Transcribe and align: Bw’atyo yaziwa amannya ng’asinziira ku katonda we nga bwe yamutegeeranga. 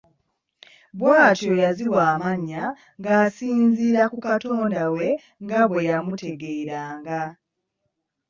Bw’atyo 0.97 1.53
yaziwa 1.63 2.01
amannya 2.13 2.63
ng’asinziira 2.99 4.03
ku 4.11 4.17
katonda 4.27 4.81
we 4.95 5.07
nga 5.43 5.61
bwe 5.69 5.81
yamutegeeranga. 5.89 7.21